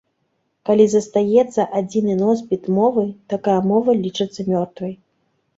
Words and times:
Калі 0.67 0.85
застаецца 0.93 1.61
адзіны 1.79 2.15
носьбіт 2.23 2.63
мовы, 2.79 3.05
такая 3.35 3.59
мова 3.73 3.97
лічыцца 4.07 4.49
мёртвай. 4.53 4.99